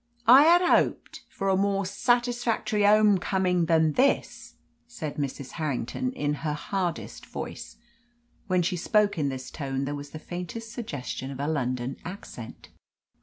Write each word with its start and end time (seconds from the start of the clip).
"I 0.25 0.45
had 0.45 0.63
hoped 0.67 1.25
for 1.29 1.47
a 1.47 1.55
more 1.55 1.85
satisfactory 1.85 2.81
home 2.81 3.19
coming 3.19 3.67
than 3.67 3.93
this," 3.93 4.55
said 4.87 5.17
Mrs. 5.17 5.51
Harrington 5.51 6.11
in 6.13 6.33
her 6.41 6.53
hardest 6.53 7.27
voice. 7.27 7.77
When 8.47 8.63
she 8.63 8.77
spoke 8.77 9.19
in 9.19 9.29
this 9.29 9.51
tone 9.51 9.85
there 9.85 9.93
was 9.93 10.09
the 10.09 10.17
faintest 10.17 10.71
suggestion 10.71 11.29
of 11.29 11.39
a 11.39 11.45
London 11.45 11.97
accent. 12.03 12.69